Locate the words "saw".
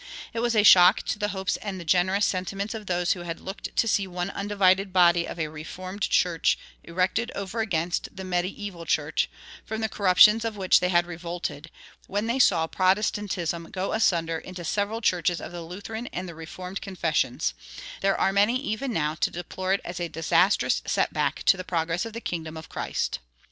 12.39-12.65